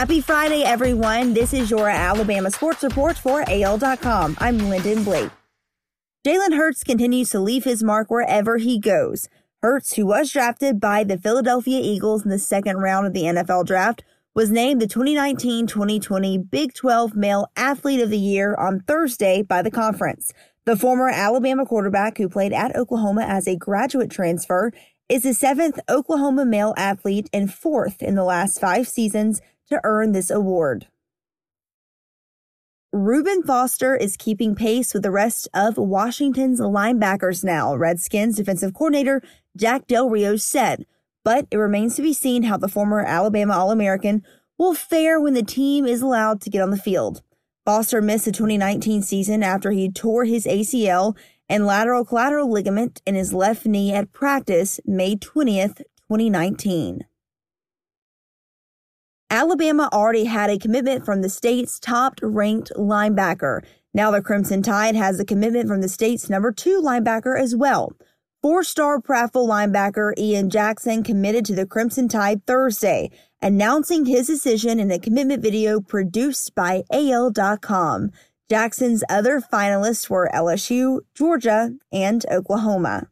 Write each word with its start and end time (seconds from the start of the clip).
Happy 0.00 0.22
Friday, 0.22 0.62
everyone. 0.62 1.34
This 1.34 1.52
is 1.52 1.70
your 1.70 1.86
Alabama 1.86 2.50
Sports 2.50 2.82
Report 2.82 3.18
for 3.18 3.44
AL.com. 3.46 4.34
I'm 4.40 4.56
Lyndon 4.70 5.04
Blake. 5.04 5.30
Jalen 6.26 6.56
Hurts 6.56 6.82
continues 6.82 7.28
to 7.28 7.38
leave 7.38 7.64
his 7.64 7.82
mark 7.82 8.10
wherever 8.10 8.56
he 8.56 8.80
goes. 8.80 9.28
Hurts, 9.62 9.96
who 9.96 10.06
was 10.06 10.32
drafted 10.32 10.80
by 10.80 11.04
the 11.04 11.18
Philadelphia 11.18 11.80
Eagles 11.82 12.24
in 12.24 12.30
the 12.30 12.38
second 12.38 12.78
round 12.78 13.08
of 13.08 13.12
the 13.12 13.24
NFL 13.24 13.66
draft, 13.66 14.02
was 14.34 14.50
named 14.50 14.80
the 14.80 14.86
2019 14.86 15.66
2020 15.66 16.38
Big 16.38 16.72
12 16.72 17.14
Male 17.14 17.50
Athlete 17.54 18.00
of 18.00 18.08
the 18.08 18.16
Year 18.16 18.54
on 18.54 18.80
Thursday 18.80 19.42
by 19.42 19.60
the 19.60 19.70
conference. 19.70 20.32
The 20.64 20.78
former 20.78 21.10
Alabama 21.10 21.66
quarterback 21.66 22.16
who 22.16 22.30
played 22.30 22.54
at 22.54 22.74
Oklahoma 22.74 23.26
as 23.28 23.46
a 23.46 23.54
graduate 23.54 24.10
transfer 24.10 24.72
is 25.10 25.24
the 25.24 25.34
seventh 25.34 25.80
Oklahoma 25.88 26.44
male 26.44 26.72
athlete 26.76 27.28
and 27.32 27.52
fourth 27.52 28.00
in 28.00 28.14
the 28.14 28.22
last 28.22 28.60
five 28.60 28.86
seasons 28.86 29.42
to 29.68 29.80
earn 29.82 30.12
this 30.12 30.30
award. 30.30 30.86
Reuben 32.92 33.42
Foster 33.42 33.96
is 33.96 34.16
keeping 34.16 34.54
pace 34.54 34.94
with 34.94 35.02
the 35.02 35.10
rest 35.10 35.48
of 35.52 35.76
Washington's 35.76 36.60
linebackers 36.60 37.42
now, 37.42 37.74
Redskins 37.74 38.36
defensive 38.36 38.72
coordinator 38.72 39.20
Jack 39.56 39.88
Del 39.88 40.08
Rio 40.08 40.36
said, 40.36 40.86
but 41.24 41.46
it 41.50 41.56
remains 41.56 41.96
to 41.96 42.02
be 42.02 42.12
seen 42.12 42.44
how 42.44 42.56
the 42.56 42.68
former 42.68 43.00
Alabama 43.00 43.54
All 43.54 43.72
American 43.72 44.24
will 44.58 44.74
fare 44.74 45.20
when 45.20 45.34
the 45.34 45.42
team 45.42 45.86
is 45.86 46.02
allowed 46.02 46.40
to 46.42 46.50
get 46.50 46.62
on 46.62 46.70
the 46.70 46.76
field. 46.76 47.22
Foster 47.64 48.00
missed 48.00 48.26
the 48.26 48.32
2019 48.32 49.02
season 49.02 49.42
after 49.42 49.72
he 49.72 49.90
tore 49.90 50.24
his 50.24 50.46
ACL 50.46 51.16
and 51.50 51.66
lateral 51.66 52.04
collateral 52.04 52.50
ligament 52.50 53.02
in 53.04 53.16
his 53.16 53.34
left 53.34 53.66
knee 53.66 53.92
at 53.92 54.12
practice 54.12 54.78
May 54.86 55.16
20th, 55.16 55.78
2019. 56.08 57.04
Alabama 59.28 59.88
already 59.92 60.24
had 60.24 60.48
a 60.48 60.58
commitment 60.58 61.04
from 61.04 61.22
the 61.22 61.28
state's 61.28 61.80
top 61.80 62.20
ranked 62.22 62.70
linebacker. 62.76 63.64
Now 63.92 64.12
the 64.12 64.22
Crimson 64.22 64.62
Tide 64.62 64.94
has 64.94 65.18
a 65.18 65.24
commitment 65.24 65.68
from 65.68 65.80
the 65.80 65.88
state's 65.88 66.30
number 66.30 66.52
two 66.52 66.80
linebacker 66.80 67.38
as 67.38 67.56
well. 67.56 67.92
Four 68.42 68.62
star 68.64 69.00
Prattville 69.00 69.48
linebacker 69.48 70.16
Ian 70.16 70.50
Jackson 70.50 71.02
committed 71.02 71.44
to 71.46 71.54
the 71.54 71.66
Crimson 71.66 72.08
Tide 72.08 72.46
Thursday, 72.46 73.10
announcing 73.42 74.06
his 74.06 74.28
decision 74.28 74.80
in 74.80 74.90
a 74.90 74.98
commitment 74.98 75.42
video 75.42 75.80
produced 75.80 76.54
by 76.54 76.84
AL.com. 76.92 78.12
Jackson's 78.50 79.04
other 79.08 79.40
finalists 79.40 80.10
were 80.10 80.28
LSU, 80.34 81.02
Georgia, 81.14 81.74
and 81.92 82.26
Oklahoma. 82.28 83.06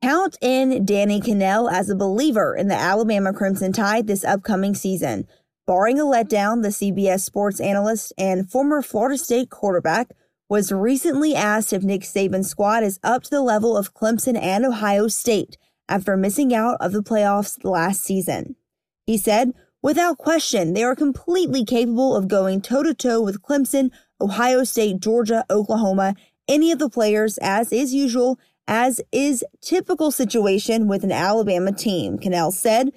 Count 0.00 0.38
in 0.40 0.84
Danny 0.84 1.20
Kanell 1.20 1.68
as 1.68 1.90
a 1.90 1.96
believer 1.96 2.54
in 2.54 2.68
the 2.68 2.76
Alabama 2.76 3.32
Crimson 3.32 3.72
Tide 3.72 4.06
this 4.06 4.22
upcoming 4.22 4.76
season. 4.76 5.26
Barring 5.66 5.98
a 5.98 6.04
letdown, 6.04 6.62
the 6.62 6.68
CBS 6.68 7.22
sports 7.22 7.58
analyst 7.58 8.12
and 8.16 8.48
former 8.48 8.80
Florida 8.80 9.18
State 9.18 9.50
quarterback 9.50 10.12
was 10.48 10.70
recently 10.70 11.34
asked 11.34 11.72
if 11.72 11.82
Nick 11.82 12.02
Saban's 12.02 12.48
squad 12.48 12.84
is 12.84 13.00
up 13.02 13.24
to 13.24 13.30
the 13.30 13.42
level 13.42 13.76
of 13.76 13.92
Clemson 13.92 14.40
and 14.40 14.64
Ohio 14.64 15.08
State 15.08 15.58
after 15.88 16.16
missing 16.16 16.54
out 16.54 16.76
of 16.80 16.92
the 16.92 17.02
playoffs 17.02 17.64
last 17.64 18.02
season. 18.04 18.54
He 19.04 19.18
said, 19.18 19.52
Without 19.82 20.18
question, 20.18 20.72
they 20.72 20.82
are 20.82 20.96
completely 20.96 21.64
capable 21.64 22.16
of 22.16 22.26
going 22.26 22.60
toe 22.60 22.82
to 22.82 22.92
toe 22.92 23.22
with 23.22 23.42
Clemson, 23.42 23.90
Ohio 24.20 24.64
State, 24.64 24.98
Georgia, 24.98 25.44
Oklahoma, 25.48 26.16
any 26.48 26.72
of 26.72 26.80
the 26.80 26.88
players, 26.88 27.38
as 27.38 27.72
is 27.72 27.94
usual, 27.94 28.40
as 28.66 29.00
is 29.12 29.44
typical 29.60 30.10
situation 30.10 30.88
with 30.88 31.04
an 31.04 31.12
Alabama 31.12 31.70
team. 31.70 32.18
Kanell 32.18 32.52
said, 32.52 32.90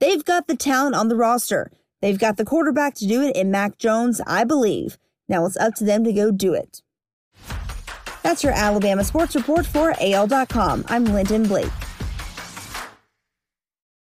They've 0.00 0.24
got 0.24 0.46
the 0.46 0.56
talent 0.56 0.94
on 0.94 1.08
the 1.08 1.16
roster. 1.16 1.72
They've 2.02 2.18
got 2.18 2.36
the 2.36 2.44
quarterback 2.44 2.94
to 2.96 3.06
do 3.06 3.22
it 3.22 3.34
in 3.34 3.50
Mac 3.50 3.78
Jones, 3.78 4.20
I 4.26 4.44
believe. 4.44 4.98
Now 5.28 5.46
it's 5.46 5.56
up 5.56 5.74
to 5.76 5.84
them 5.84 6.04
to 6.04 6.12
go 6.12 6.30
do 6.30 6.52
it. 6.52 6.82
That's 8.22 8.44
your 8.44 8.52
Alabama 8.52 9.02
Sports 9.02 9.34
Report 9.34 9.64
for 9.64 9.94
AL.com. 9.98 10.84
I'm 10.88 11.06
Lyndon 11.06 11.44
Blake. 11.44 11.87